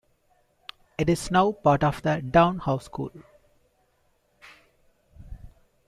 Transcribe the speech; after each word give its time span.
It 0.97 1.09
is 1.09 1.29
now 1.29 1.51
part 1.51 1.83
of 1.83 2.01
Downe 2.01 2.57
House 2.57 2.85
School. 2.85 3.11